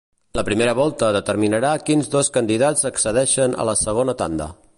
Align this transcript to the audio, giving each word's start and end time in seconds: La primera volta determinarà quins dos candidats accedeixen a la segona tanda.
La 0.37 0.43
primera 0.45 0.71
volta 0.79 1.09
determinarà 1.17 1.73
quins 1.91 2.09
dos 2.17 2.33
candidats 2.39 2.89
accedeixen 2.93 3.57
a 3.65 3.69
la 3.71 3.77
segona 3.85 4.19
tanda. 4.25 4.51